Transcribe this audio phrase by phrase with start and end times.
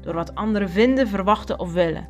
[0.00, 2.08] door wat anderen vinden, verwachten of willen.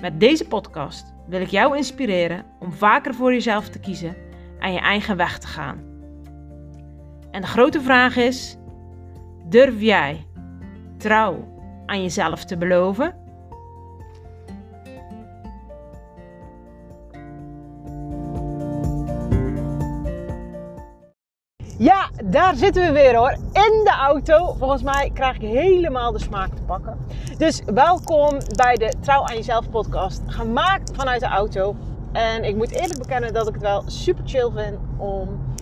[0.00, 4.16] Met deze podcast wil ik jou inspireren om vaker voor jezelf te kiezen
[4.58, 5.78] en je eigen weg te gaan.
[7.30, 8.56] En de grote vraag is:
[9.48, 10.26] durf jij
[10.96, 11.56] trouw
[11.86, 13.27] aan jezelf te beloven?
[22.24, 23.30] Daar zitten we weer hoor.
[23.52, 24.54] In de auto.
[24.58, 26.98] Volgens mij krijg ik helemaal de smaak te pakken.
[27.38, 30.22] Dus welkom bij de Trouw aan Jezelf podcast.
[30.26, 31.76] Gemaakt vanuit de auto.
[32.12, 35.54] En ik moet eerlijk bekennen dat ik het wel super chill vind om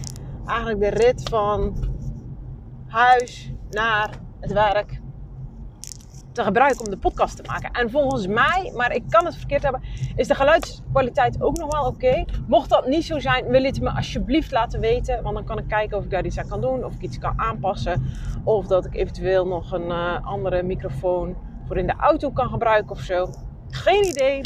[0.47, 1.77] eigenlijk de rit van
[2.87, 5.01] huis naar het werk
[6.37, 7.71] te gebruiken om de podcast te maken.
[7.71, 9.83] En volgens mij, maar ik kan het verkeerd hebben,
[10.17, 12.25] is de geluidskwaliteit ook nog wel oké.
[12.47, 15.23] Mocht dat niet zo zijn, wil je het me alsjeblieft laten weten.
[15.23, 17.19] Want dan kan ik kijken of ik daar iets aan kan doen, of ik iets
[17.19, 18.07] kan aanpassen.
[18.45, 22.91] Of dat ik eventueel nog een uh, andere microfoon voor in de auto kan gebruiken
[22.91, 23.29] of zo.
[23.71, 24.41] Geen idee.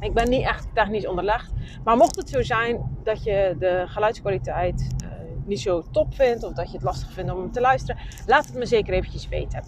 [0.00, 1.52] Ik ben niet echt technisch onderlegd.
[1.84, 4.94] Maar mocht het zo zijn dat je de geluidskwaliteit
[5.46, 8.46] niet zo top vindt of dat je het lastig vindt om hem te luisteren, laat
[8.46, 9.64] het me zeker eventjes weten.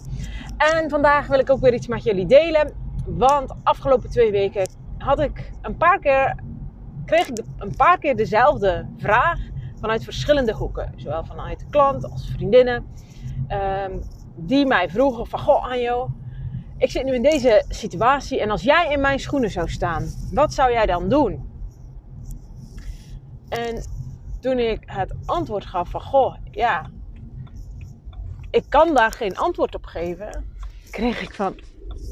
[0.56, 2.72] En vandaag wil ik ook weer iets met jullie delen.
[3.06, 6.36] Want afgelopen twee weken had ik een paar keer,
[7.04, 9.38] kreeg ik een paar keer dezelfde vraag
[9.80, 10.92] vanuit verschillende hoeken.
[10.96, 12.84] Zowel vanuit klant als vriendinnen.
[13.48, 14.02] Um,
[14.36, 16.10] die mij vroegen van, goh Anjo,
[16.78, 20.54] ik zit nu in deze situatie en als jij in mijn schoenen zou staan, wat
[20.54, 21.50] zou jij dan doen?
[23.48, 23.84] En
[24.46, 26.90] toen ik het antwoord gaf van, goh, ja,
[28.50, 30.44] ik kan daar geen antwoord op geven,
[30.90, 31.54] kreeg ik van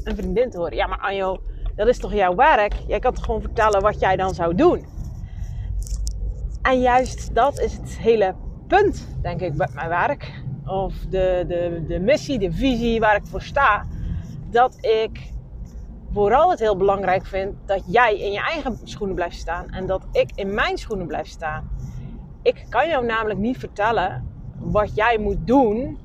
[0.03, 0.75] een vriendin te horen.
[0.75, 1.41] Ja, maar Anjo,
[1.75, 2.73] dat is toch jouw werk?
[2.87, 4.85] Jij kan toch gewoon vertellen wat jij dan zou doen?
[6.61, 8.35] En juist dat is het hele
[8.67, 10.43] punt, denk ik, met mijn werk.
[10.65, 13.85] Of de, de, de missie, de visie waar ik voor sta.
[14.49, 15.33] Dat ik
[16.13, 19.69] vooral het heel belangrijk vind dat jij in je eigen schoenen blijft staan.
[19.69, 21.75] En dat ik in mijn schoenen blijf staan.
[22.45, 24.23] Ik kan jou namelijk niet vertellen
[24.59, 25.97] wat jij moet doen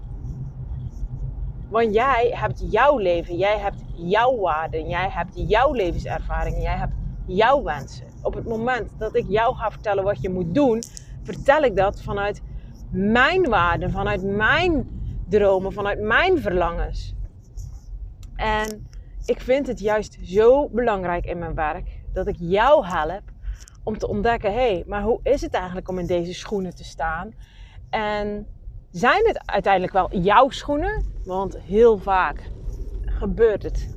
[1.69, 6.95] want jij hebt jouw leven, jij hebt jouw waarden, jij hebt jouw levenservaringen, jij hebt
[7.27, 8.07] jouw wensen.
[8.23, 10.85] Op het moment dat ik jou ga vertellen wat je moet doen,
[11.23, 12.43] vertel ik dat vanuit
[12.91, 14.91] mijn waarden, vanuit mijn
[15.29, 17.15] dromen, vanuit mijn verlangens.
[18.37, 18.87] En
[19.25, 23.30] ik vind het juist zo belangrijk in mijn werk dat ik jou help
[23.91, 26.85] om te ontdekken: hé, hey, maar hoe is het eigenlijk om in deze schoenen te
[26.85, 27.35] staan?
[27.91, 28.47] En
[28.91, 31.05] zijn het uiteindelijk wel jouw schoenen?
[31.25, 32.51] Want heel vaak
[33.05, 33.97] gebeurt het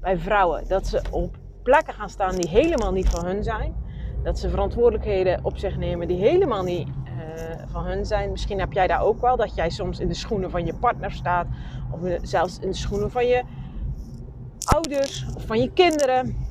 [0.00, 3.74] bij vrouwen dat ze op plekken gaan staan die helemaal niet van hun zijn.
[4.22, 7.12] Dat ze verantwoordelijkheden op zich nemen die helemaal niet uh,
[7.66, 8.30] van hun zijn.
[8.30, 11.12] Misschien heb jij daar ook wel dat jij soms in de schoenen van je partner
[11.12, 11.46] staat,
[11.90, 13.42] of zelfs in de schoenen van je
[14.64, 16.43] ouders of van je kinderen.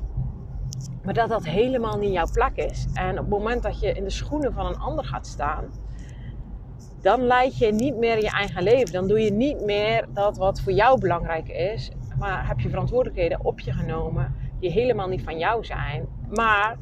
[1.04, 2.86] Maar dat dat helemaal niet jouw plek is.
[2.92, 5.64] En op het moment dat je in de schoenen van een ander gaat staan,
[7.00, 8.92] dan leid je niet meer je eigen leven.
[8.92, 11.90] Dan doe je niet meer dat wat voor jou belangrijk is.
[12.18, 16.06] Maar heb je verantwoordelijkheden op je genomen die helemaal niet van jou zijn.
[16.28, 16.76] Maar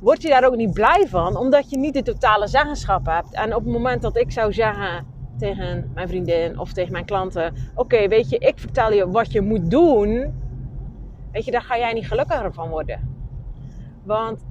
[0.00, 3.34] word je daar ook niet blij van, omdat je niet de totale zeggenschap hebt.
[3.34, 5.06] En op het moment dat ik zou zeggen
[5.38, 9.40] tegen mijn vriendin of tegen mijn klanten: Oké, weet je, ik vertel je wat je
[9.40, 10.34] moet doen.
[11.32, 13.09] Weet je, daar ga jij niet gelukkiger van worden.
[14.10, 14.44] Want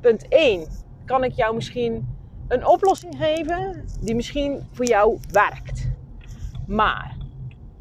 [0.00, 0.66] punt 1,
[1.04, 2.16] kan ik jou misschien
[2.48, 5.88] een oplossing geven die misschien voor jou werkt.
[6.66, 7.16] Maar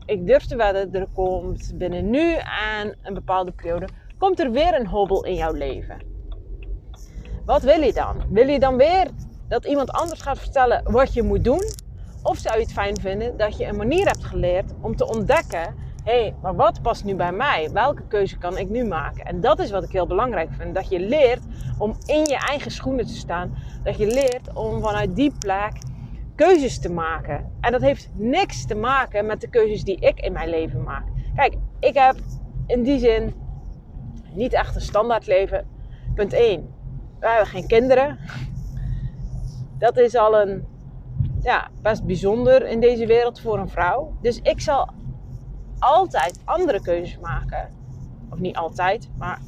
[0.06, 2.34] ik durf te wedden, er komt binnen nu
[2.78, 3.88] en een bepaalde periode,
[4.18, 5.98] komt er weer een hobbel in jouw leven.
[7.46, 8.24] Wat wil je dan?
[8.30, 9.08] Wil je dan weer
[9.48, 11.64] dat iemand anders gaat vertellen wat je moet doen?
[12.24, 15.85] Of zou je het fijn vinden dat je een manier hebt geleerd om te ontdekken
[16.06, 17.70] hé, hey, maar wat past nu bij mij?
[17.72, 19.26] Welke keuze kan ik nu maken?
[19.26, 20.76] En dat is wat ik heel belangrijk vind.
[20.76, 21.42] Dat je leert
[21.78, 23.56] om in je eigen schoenen te staan.
[23.84, 25.74] Dat je leert om vanuit die plek
[26.36, 27.52] keuzes te maken.
[27.62, 31.04] En dat heeft niks te maken met de keuzes die ik in mijn leven maak.
[31.36, 32.16] Kijk, ik heb
[32.68, 33.34] in die zin
[34.34, 35.68] niet echt een standaard leven.
[36.16, 36.74] Punt 1.
[37.20, 38.20] We hebben geen kinderen.
[39.78, 40.66] Dat is al een
[41.42, 44.18] ja, best bijzonder in deze wereld voor een vrouw.
[44.22, 44.90] Dus ik zal
[45.80, 47.70] altijd andere keuzes maken.
[48.30, 49.40] Of niet altijd, maar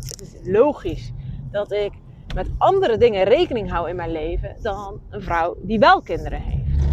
[0.00, 1.12] het is logisch
[1.50, 1.92] dat ik
[2.34, 6.84] met andere dingen rekening hou in mijn leven dan een vrouw die wel kinderen heeft.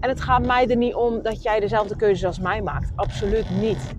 [0.00, 2.92] En het gaat mij er niet om dat jij dezelfde keuzes als mij maakt.
[2.94, 3.94] Absoluut niet.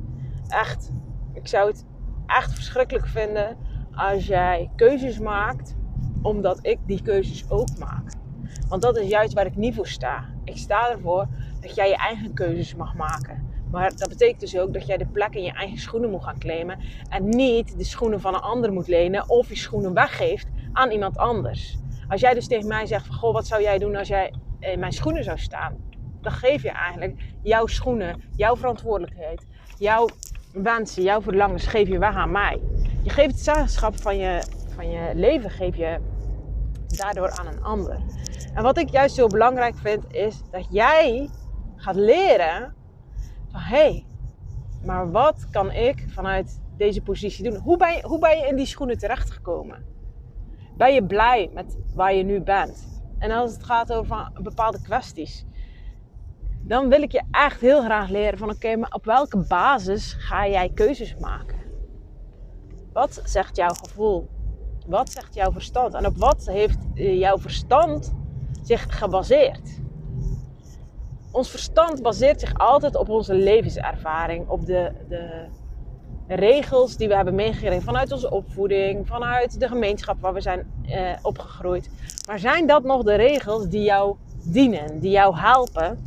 [0.47, 0.91] Echt.
[1.33, 1.85] Ik zou het
[2.25, 3.57] echt verschrikkelijk vinden
[3.95, 5.75] als jij keuzes maakt
[6.21, 8.11] omdat ik die keuzes ook maak.
[8.67, 10.25] Want dat is juist waar ik niet voor sta.
[10.43, 11.27] Ik sta ervoor
[11.61, 13.44] dat jij je eigen keuzes mag maken.
[13.75, 16.39] Maar dat betekent dus ook dat jij de plek in je eigen schoenen moet gaan
[16.39, 16.79] claimen.
[17.09, 21.17] En niet de schoenen van een ander moet lenen of je schoenen weggeeft aan iemand
[21.17, 21.77] anders.
[22.07, 24.79] Als jij dus tegen mij zegt van, goh, wat zou jij doen als jij in
[24.79, 25.77] mijn schoenen zou staan?
[26.21, 29.45] Dan geef je eigenlijk jouw schoenen, jouw verantwoordelijkheid,
[29.77, 30.07] jouw
[30.53, 32.61] wensen, jouw verlangens geef je weg aan mij.
[33.03, 34.43] Je geeft het zeggenschap van je,
[34.75, 35.99] van je leven geef je
[36.87, 37.99] daardoor aan een ander.
[38.53, 41.29] En wat ik juist heel belangrijk vind, is dat jij
[41.75, 42.75] gaat leren
[43.61, 44.05] hé, hey,
[44.83, 47.59] maar wat kan ik vanuit deze positie doen?
[47.59, 49.85] Hoe ben, je, hoe ben je in die schoenen terechtgekomen?
[50.77, 53.01] Ben je blij met waar je nu bent?
[53.17, 55.45] En als het gaat over bepaalde kwesties,
[56.61, 60.47] dan wil ik je echt heel graag leren van oké, maar op welke basis ga
[60.47, 61.57] jij keuzes maken?
[62.93, 64.29] Wat zegt jouw gevoel?
[64.87, 65.93] Wat zegt jouw verstand?
[65.93, 68.13] En op wat heeft eh, jouw verstand
[68.61, 69.81] zich gebaseerd?
[71.35, 75.47] Ons verstand baseert zich altijd op onze levenservaring, op de, de
[76.27, 81.11] regels die we hebben meegekregen vanuit onze opvoeding, vanuit de gemeenschap waar we zijn eh,
[81.21, 81.89] opgegroeid.
[82.27, 86.05] Maar zijn dat nog de regels die jou dienen, die jou helpen?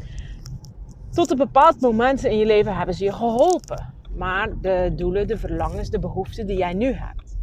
[1.11, 3.95] Tot een bepaald moment in je leven hebben ze je geholpen.
[4.17, 7.37] Maar de doelen, de verlangens, de behoeften die jij nu hebt,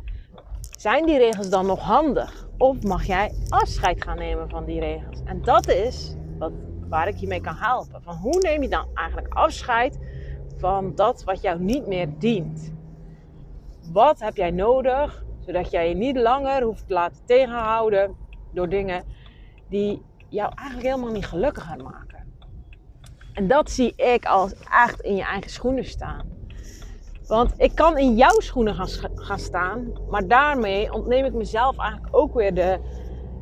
[0.78, 2.48] zijn die regels dan nog handig?
[2.58, 5.22] Of mag jij afscheid gaan nemen van die regels?
[5.26, 6.52] En dat is wat,
[6.96, 8.02] waar ik je mee kan helpen.
[8.04, 10.00] Van hoe neem je dan eigenlijk afscheid
[10.58, 12.74] van dat wat jou niet meer dient?
[13.92, 18.16] Wat heb jij nodig zodat jij je niet langer hoeft te laten tegenhouden
[18.52, 19.04] door dingen
[19.70, 22.34] die jou eigenlijk helemaal niet gelukkiger maken?
[23.34, 26.30] En dat zie ik als echt in je eigen schoenen staan.
[27.28, 32.16] Want ik kan in jouw schoenen gaan, gaan staan, maar daarmee ontneem ik mezelf eigenlijk
[32.16, 32.80] ook weer de,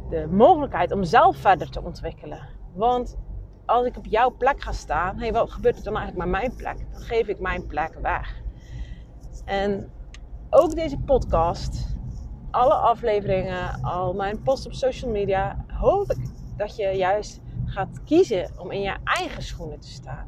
[0.09, 2.47] de mogelijkheid om zelf verder te ontwikkelen.
[2.75, 3.17] Want
[3.65, 6.55] als ik op jouw plek ga staan, hey, wat gebeurt er dan eigenlijk met mijn
[6.55, 6.91] plek?
[6.91, 8.41] Dan geef ik mijn plek weg.
[9.45, 9.91] En
[10.49, 11.97] ook deze podcast,
[12.51, 18.59] alle afleveringen, al mijn posts op social media, hoop ik dat je juist gaat kiezen
[18.59, 20.27] om in je eigen schoenen te staan.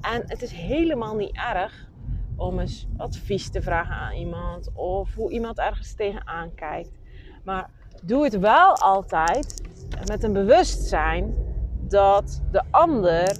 [0.00, 1.90] En het is helemaal niet erg
[2.36, 6.98] om eens advies te vragen aan iemand of hoe iemand ergens tegenaan kijkt.
[7.44, 7.70] Maar
[8.02, 9.62] doe het wel altijd
[10.06, 11.51] met een bewustzijn
[11.92, 13.36] dat de ander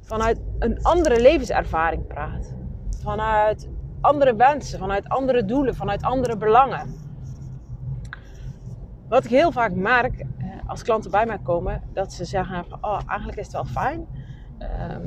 [0.00, 2.54] vanuit een andere levenservaring praat.
[3.02, 3.68] Vanuit
[4.00, 6.94] andere wensen, vanuit andere doelen, vanuit andere belangen.
[9.08, 10.26] Wat ik heel vaak merk eh,
[10.66, 14.06] als klanten bij mij komen, dat ze zeggen van, oh, eigenlijk is het wel fijn
[14.58, 15.06] ehm,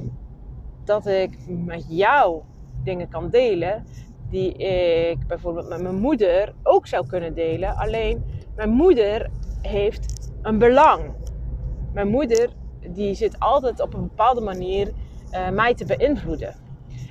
[0.83, 2.41] dat ik met jou
[2.83, 3.85] dingen kan delen
[4.29, 7.75] die ik bijvoorbeeld met mijn moeder ook zou kunnen delen.
[7.75, 8.23] Alleen
[8.55, 9.29] mijn moeder
[9.61, 11.24] heeft een belang.
[11.95, 12.49] Mijn moeder
[12.79, 14.93] die zit altijd op een bepaalde manier
[15.31, 16.55] uh, mij te beïnvloeden.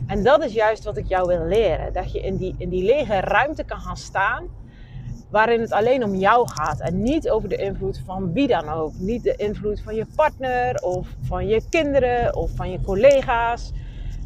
[0.07, 1.93] En dat is juist wat ik jou wil leren.
[1.93, 4.49] Dat je in die, in die lege ruimte kan gaan staan.
[5.31, 6.81] Waarin het alleen om jou gaat.
[6.81, 8.93] En niet over de invloed van wie dan ook.
[8.99, 13.73] Niet de invloed van je partner of van je kinderen of van je collega's.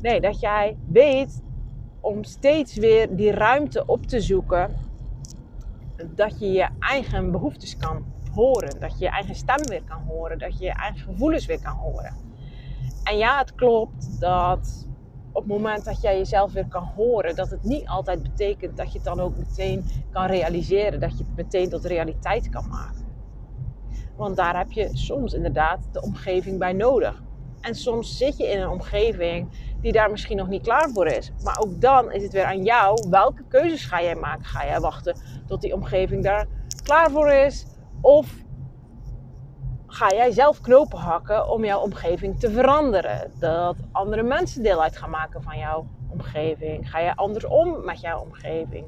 [0.01, 1.43] Nee, dat jij weet
[2.01, 4.77] om steeds weer die ruimte op te zoeken.
[6.15, 8.81] Dat je je eigen behoeftes kan horen.
[8.81, 10.39] Dat je je eigen stem weer kan horen.
[10.39, 12.17] Dat je je eigen gevoelens weer kan horen.
[13.05, 14.87] En ja, het klopt dat
[15.33, 18.93] op het moment dat jij jezelf weer kan horen, dat het niet altijd betekent dat
[18.93, 21.01] je het dan ook meteen kan realiseren.
[21.01, 23.07] Dat je het meteen tot realiteit kan maken.
[24.17, 27.23] Want daar heb je soms inderdaad de omgeving bij nodig.
[27.61, 29.49] En soms zit je in een omgeving
[29.81, 31.33] die daar misschien nog niet klaar voor is.
[31.43, 33.09] Maar ook dan is het weer aan jou.
[33.11, 34.45] Welke keuzes ga jij maken?
[34.45, 35.17] Ga jij wachten
[35.47, 36.47] tot die omgeving daar
[36.83, 37.67] klaar voor is?
[38.01, 38.45] Of
[39.87, 43.33] ga jij zelf knopen hakken om jouw omgeving te veranderen?
[43.39, 46.91] Dat andere mensen deel uit gaan maken van jouw omgeving?
[46.91, 48.87] Ga je anders om met jouw omgeving?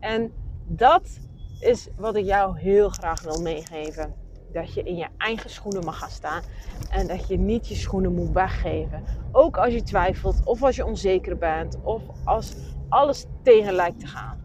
[0.00, 0.32] En
[0.66, 1.20] dat
[1.60, 4.14] is wat ik jou heel graag wil meegeven
[4.54, 6.42] dat je in je eigen schoenen mag gaan staan.
[6.90, 9.04] En dat je niet je schoenen moet weggeven.
[9.32, 12.54] Ook als je twijfelt, of als je onzeker bent, of als
[12.88, 14.43] alles tegen lijkt te gaan.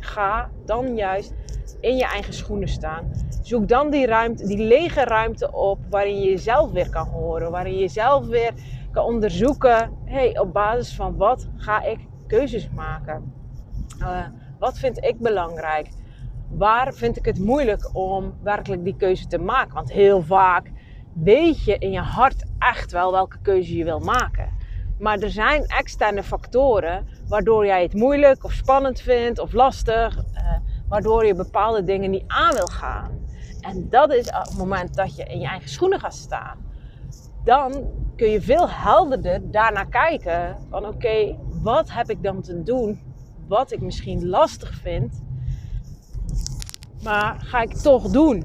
[0.00, 1.34] Ga dan juist
[1.80, 3.10] in je eigen schoenen staan.
[3.42, 7.50] Zoek dan die ruimte, die lege ruimte op waarin je jezelf weer kan horen.
[7.50, 8.52] Waarin je jezelf weer
[8.92, 13.32] kan onderzoeken, hey, op basis van wat ga ik keuzes maken?
[14.00, 14.26] Uh,
[14.58, 15.88] wat vind ik belangrijk?
[16.48, 19.74] Waar vind ik het moeilijk om werkelijk die keuze te maken?
[19.74, 20.70] Want heel vaak
[21.12, 24.48] weet je in je hart echt wel welke keuze je wil maken.
[25.00, 30.58] Maar er zijn externe factoren waardoor jij het moeilijk of spannend vindt of lastig, uh,
[30.88, 33.28] waardoor je bepaalde dingen niet aan wil gaan.
[33.60, 36.58] En dat is op het moment dat je in je eigen schoenen gaat staan.
[37.44, 43.00] Dan kun je veel helderder daarnaar kijken van oké, wat heb ik dan te doen
[43.48, 45.22] wat ik misschien lastig vind,
[47.02, 48.44] maar ga ik toch doen.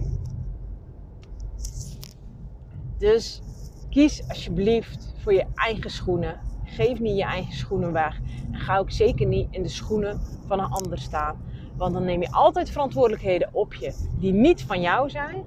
[2.98, 3.42] Dus
[3.90, 6.40] kies alsjeblieft voor je eigen schoenen.
[6.64, 8.20] Geef niet je eigen schoenen weg.
[8.52, 11.42] En ga ook zeker niet in de schoenen van een ander staan.
[11.76, 15.46] Want dan neem je altijd verantwoordelijkheden op je die niet van jou zijn.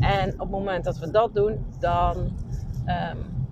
[0.00, 2.16] En op het moment dat we dat doen, dan
[2.86, 3.46] um,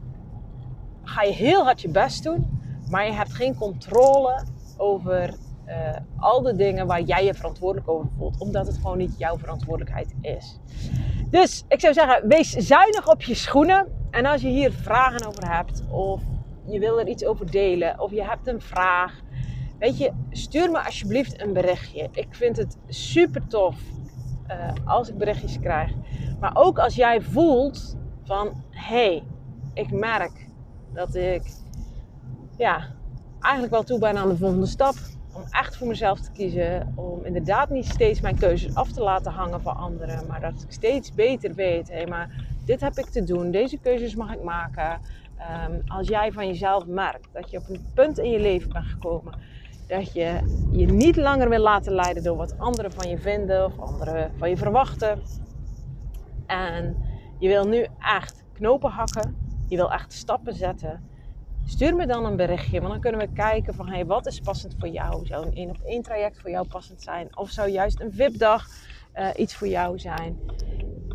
[1.02, 2.60] ga je heel hard je best doen.
[2.90, 4.44] Maar je hebt geen controle
[4.76, 5.34] over
[5.66, 8.40] uh, al de dingen waar jij je verantwoordelijk over voelt.
[8.40, 10.58] Omdat het gewoon niet jouw verantwoordelijkheid is.
[11.30, 14.00] Dus ik zou zeggen, wees zuinig op je schoenen.
[14.12, 16.22] En als je hier vragen over hebt, of
[16.66, 19.20] je wil er iets over delen, of je hebt een vraag.
[19.78, 22.08] Weet je, stuur me alsjeblieft een berichtje.
[22.12, 23.76] Ik vind het super tof
[24.48, 25.92] uh, als ik berichtjes krijg.
[26.40, 29.22] Maar ook als jij voelt van, hey,
[29.74, 30.48] ik merk
[30.92, 31.42] dat ik
[32.56, 32.86] ja,
[33.40, 34.94] eigenlijk wel toe ben aan de volgende stap.
[35.32, 36.92] Om echt voor mezelf te kiezen.
[36.96, 40.26] Om inderdaad niet steeds mijn keuzes af te laten hangen van anderen.
[40.26, 41.90] Maar dat ik steeds beter weet.
[41.90, 43.50] Hé, maar dit heb ik te doen.
[43.50, 45.00] Deze keuzes mag ik maken.
[45.68, 48.84] Um, als jij van jezelf merkt dat je op een punt in je leven bent
[48.84, 49.34] gekomen.
[49.86, 50.40] Dat je
[50.70, 53.64] je niet langer wil laten leiden door wat anderen van je vinden.
[53.64, 55.22] Of anderen van je verwachten.
[56.46, 56.96] En
[57.38, 59.36] je wil nu echt knopen hakken.
[59.68, 61.10] Je wil echt stappen zetten
[61.66, 64.74] Stuur me dan een berichtje, want dan kunnen we kijken van hey, wat is passend
[64.78, 65.26] voor jou?
[65.26, 67.36] Zou een één op één traject voor jou passend zijn?
[67.36, 68.66] Of zou juist een VIP-dag
[69.14, 70.38] uh, iets voor jou zijn?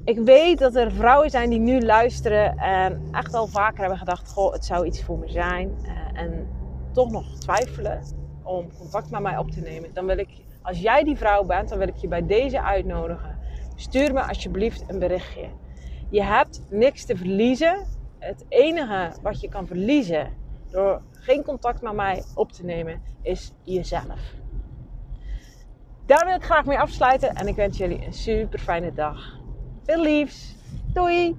[0.07, 4.31] Ik weet dat er vrouwen zijn die nu luisteren en echt al vaker hebben gedacht:
[4.31, 5.77] Goh, het zou iets voor me zijn.
[5.81, 6.47] Uh, en
[6.91, 8.01] toch nog twijfelen
[8.43, 9.93] om contact met mij op te nemen.
[9.93, 10.29] Dan wil ik,
[10.61, 13.37] als jij die vrouw bent, dan wil ik je bij deze uitnodigen.
[13.75, 15.49] Stuur me alsjeblieft een berichtje.
[16.09, 17.85] Je hebt niks te verliezen.
[18.19, 20.31] Het enige wat je kan verliezen
[20.71, 24.33] door geen contact met mij op te nemen, is jezelf.
[26.05, 29.45] Daar wil ik graag mee afsluiten en ik wens jullie een super fijne dag.
[29.87, 30.55] Veel liefs.
[30.93, 31.35] Doei!